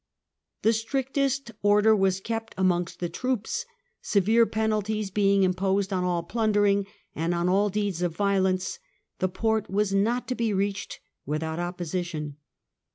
The 0.63 0.73
strictest 0.73 1.51
order 1.61 1.95
was 1.95 2.19
kept 2.21 2.55
amongst 2.57 2.99
the 2.99 3.07
troops, 3.07 3.67
severe 4.01 4.47
penalties 4.47 5.11
be 5.11 5.31
ing 5.31 5.43
imposed 5.43 5.93
on 5.93 6.03
all 6.03 6.23
plundering 6.23 6.87
and 7.13 7.35
on 7.35 7.47
all 7.47 7.69
deeds 7.69 8.01
of 8.01 8.15
vio 8.17 8.41
lence. 8.41 8.79
The 9.19 9.29
port 9.29 9.69
was 9.69 9.93
not 9.93 10.27
to 10.29 10.33
be 10.33 10.53
reached 10.55 11.01
without 11.27 11.59
opposi 11.59 12.03
tion. 12.03 12.37